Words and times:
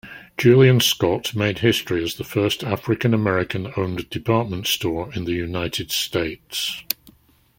Julian 0.35 0.79
Scott 0.79 1.35
made 1.35 1.59
history 1.59 2.03
as 2.03 2.15
the 2.15 2.23
first 2.23 2.63
African-American-owned 2.63 4.09
department 4.09 4.65
store 4.65 5.13
in 5.13 5.25
the 5.25 5.33
United 5.33 5.91
States. 5.91 6.83